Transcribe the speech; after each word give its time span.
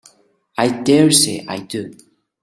I 0.57 0.81
dare 0.81 1.11
say 1.11 1.45
I 1.47 1.59
do. 1.59 1.93